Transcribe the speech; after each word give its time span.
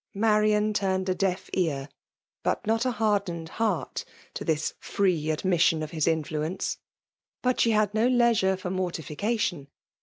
Marian 0.15 0.73
turned 0.73 1.07
a 1.09 1.13
deaf 1.13 1.47
ear, 1.53 1.87
but 2.41 2.65
not 2.65 2.87
a 2.87 2.91
hard 2.93 3.27
ened 3.27 3.49
heart, 3.61 4.03
to 4.33 4.43
this 4.43 4.73
free 4.79 5.29
admission 5.29 5.83
of 5.83 5.91
his 5.91 6.07
in 6.07 6.23
fluence. 6.23 6.79
But 7.43 7.59
she 7.59 7.69
had 7.69 7.93
no 7.93 8.07
leisure 8.07 8.57
for 8.57 8.71
mortifi 8.71 9.15
cation. 9.15 9.67